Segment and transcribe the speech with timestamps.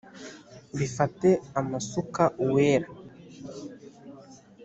[0.77, 1.29] Bifate
[1.59, 2.87] amasuka Uwera